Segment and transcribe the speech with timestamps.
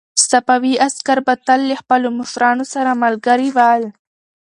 [0.29, 3.83] صفوي عسکر به تل له خپلو مشرانو سره ملګري ول.